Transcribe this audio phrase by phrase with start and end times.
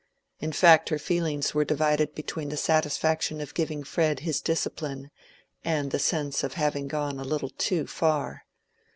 [0.39, 5.11] In fact her feelings were divided between the satisfaction of giving Fred his discipline
[5.63, 8.47] and the sense of having gone a little too far.